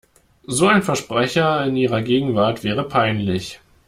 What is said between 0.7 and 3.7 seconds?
Versprecher in ihrer Gegenwart wäre peinlich.